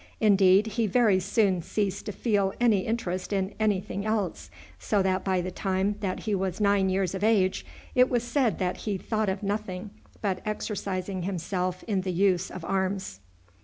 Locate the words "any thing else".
3.59-4.49